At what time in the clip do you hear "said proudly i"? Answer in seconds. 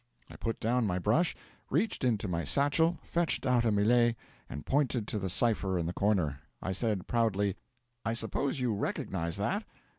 6.71-8.15